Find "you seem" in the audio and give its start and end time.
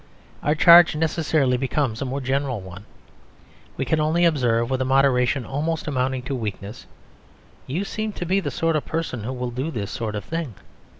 7.67-8.11